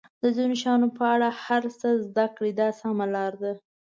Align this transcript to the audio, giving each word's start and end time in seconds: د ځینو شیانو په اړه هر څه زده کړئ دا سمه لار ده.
د 0.21 0.23
ځینو 0.35 0.55
شیانو 0.61 0.87
په 0.97 1.03
اړه 1.13 1.27
هر 1.43 1.63
څه 1.79 1.87
زده 2.05 2.25
کړئ 2.35 2.51
دا 2.59 2.69
سمه 2.81 3.05
لار 3.15 3.33
ده. 3.41 3.53